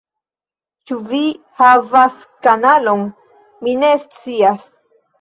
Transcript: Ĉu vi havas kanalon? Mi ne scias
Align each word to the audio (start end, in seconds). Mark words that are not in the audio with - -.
Ĉu 0.91 0.97
vi 1.11 1.19
havas 1.61 2.19
kanalon? 2.49 3.07
Mi 3.63 3.81
ne 3.87 3.97
scias 4.09 4.71